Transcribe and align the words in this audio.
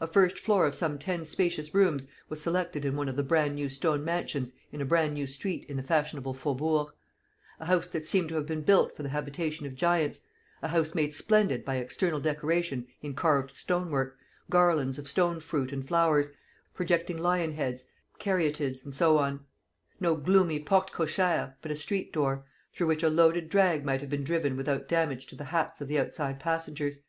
A 0.00 0.06
first 0.06 0.38
floor 0.38 0.64
of 0.66 0.74
some 0.74 0.98
ten 0.98 1.26
spacious 1.26 1.74
rooms 1.74 2.08
was 2.30 2.40
selected 2.40 2.86
in 2.86 2.96
one 2.96 3.10
of 3.10 3.16
the 3.16 3.22
bran 3.22 3.54
new 3.54 3.68
stone 3.68 4.02
mansions 4.02 4.54
in 4.72 4.80
a 4.80 4.86
bran 4.86 5.12
new 5.12 5.26
street 5.26 5.66
in 5.68 5.76
the 5.76 5.82
fashionable 5.82 6.32
Faubourg; 6.32 6.94
a 7.60 7.66
house 7.66 7.86
that 7.88 8.06
seemed 8.06 8.30
to 8.30 8.36
have 8.36 8.46
been 8.46 8.62
built 8.62 8.96
for 8.96 9.02
the 9.02 9.10
habitation 9.10 9.66
of 9.66 9.74
giants; 9.74 10.20
a 10.62 10.68
house 10.68 10.94
made 10.94 11.12
splendid 11.12 11.62
by 11.62 11.74
external 11.76 12.20
decoration 12.20 12.86
in 13.02 13.12
carved 13.12 13.54
stonework, 13.54 14.16
garlands 14.48 14.96
of 14.98 15.10
stone 15.10 15.40
fruit 15.40 15.74
and 15.74 15.86
flowers, 15.86 16.30
projecting 16.72 17.18
lion 17.18 17.52
heads, 17.52 17.84
caryatides, 18.18 18.82
and 18.82 18.94
so 18.94 19.18
on: 19.18 19.44
no 20.00 20.14
gloomy 20.16 20.58
porte 20.58 20.90
cochère, 20.90 21.52
but 21.60 21.70
a 21.70 21.76
street 21.76 22.14
door, 22.14 22.46
through 22.74 22.86
which 22.86 23.02
a 23.02 23.10
loaded 23.10 23.50
drag 23.50 23.84
might 23.84 24.00
have 24.00 24.08
been 24.08 24.24
driven 24.24 24.56
without 24.56 24.88
damage 24.88 25.26
to 25.26 25.36
the 25.36 25.44
hats 25.44 25.82
of 25.82 25.88
the 25.88 25.98
outside 25.98 26.40
passengers. 26.40 27.02